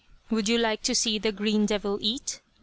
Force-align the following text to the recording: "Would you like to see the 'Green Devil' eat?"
"Would 0.31 0.49
you 0.49 0.57
like 0.57 0.81
to 0.85 0.95
see 0.95 1.19
the 1.19 1.31
'Green 1.31 1.67
Devil' 1.67 1.99
eat?" 2.01 2.41